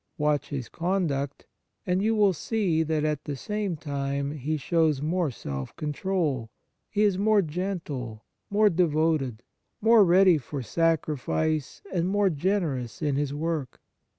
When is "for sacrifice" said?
10.39-11.83